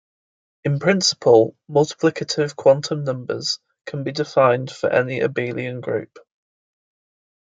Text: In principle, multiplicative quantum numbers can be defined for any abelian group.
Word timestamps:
In 0.63 0.79
principle, 0.79 1.55
multiplicative 1.69 2.55
quantum 2.55 3.03
numbers 3.03 3.59
can 3.85 4.03
be 4.03 4.11
defined 4.11 4.71
for 4.71 4.89
any 4.91 5.19
abelian 5.19 5.79
group. 5.79 6.17